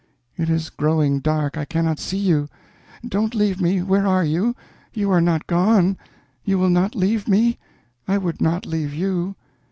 [0.35, 2.49] It is growing dark I cannot see you.
[3.07, 4.55] Don't leave me where are you?
[4.95, 5.95] You are not gone?
[6.43, 7.59] You will not leave me?
[8.07, 9.35] I would not leave you."